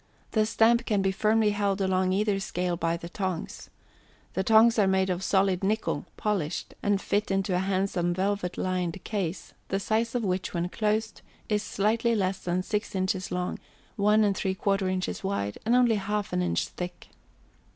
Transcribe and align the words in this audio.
The 0.31 0.47
stamp 0.47 0.87
can 0.87 1.03
be 1.03 1.11
firmly 1.11 1.51
held 1.51 1.79
along 1.79 2.11
either 2.11 2.39
scale 2.39 2.75
by 2.75 2.97
the 2.97 3.07
tongs. 3.07 3.69
The 4.33 4.41
tongs 4.43 4.79
are 4.79 4.87
made 4.87 5.11
of 5.11 5.23
solid 5.23 5.63
nickel, 5.63 6.05
polished, 6.17 6.73
and 6.81 6.99
fit 6.99 7.29
into 7.29 7.53
a 7.53 7.59
handsome 7.59 8.11
velvet 8.11 8.57
lined 8.57 9.03
case, 9.03 9.53
the 9.67 9.79
size 9.79 10.15
of 10.15 10.23
which, 10.23 10.55
when 10.55 10.69
closed, 10.69 11.21
is 11.49 11.61
slightly 11.61 12.15
less 12.15 12.39
than 12.39 12.63
6 12.63 12.95
inches 12.95 13.31
long, 13.31 13.59
1 13.95 14.23
3/4 14.23 14.91
inches 14.91 15.23
wide, 15.23 15.59
and 15.67 15.75
only 15.75 15.97
1/2 15.97 16.41
inch 16.41 16.67
thick. 16.69 17.09